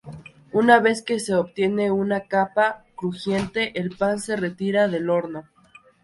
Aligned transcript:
Una 0.51 0.79
vez 0.79 1.03
que 1.03 1.19
se 1.19 1.35
obtiene 1.35 1.91
una 1.91 2.21
capa 2.21 2.85
crujiente 2.95 3.79
el 3.79 3.95
pan 3.95 4.19
se 4.19 4.35
retira 4.35 4.87
del 4.87 5.11
horno. 5.11 5.45